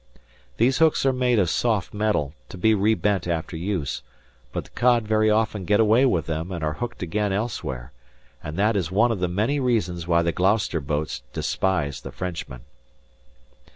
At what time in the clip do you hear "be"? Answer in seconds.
2.57-2.73